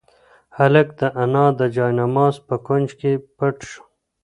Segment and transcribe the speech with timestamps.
[0.57, 3.83] هلک د انا د جاینماز په کونج کې پټ شو.